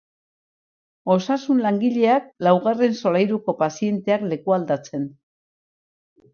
[1.15, 5.09] Osasun-langileak laugarren solairuko pazienteak lekualdatzen.